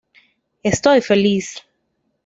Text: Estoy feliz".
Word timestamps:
Estoy 0.63 0.99
feliz". 1.01 1.61